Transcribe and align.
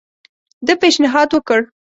ده 0.67 0.73
پېشنهاد 0.81 1.29
وکړ. 1.33 1.59